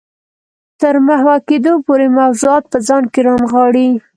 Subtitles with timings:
[0.81, 3.89] تر محوه کېدو پورې موضوعات په ځان کې رانغاړي.